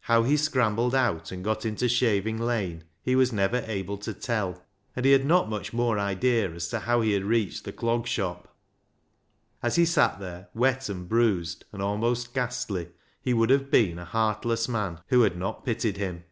[0.00, 4.64] How he scrambled out and got into Shaving Lane he was never able to tell,
[4.96, 8.06] and he had not much more idea as to how he had reached the Clog
[8.06, 8.56] Shop.
[9.62, 12.88] As he sat there, wet and bruised, and almost ghastly,
[13.20, 16.24] he would have been a heartless man who had not pitied him.